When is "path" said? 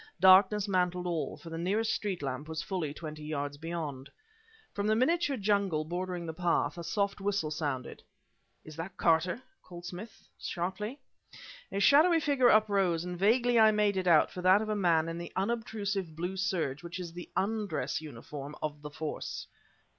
6.33-6.75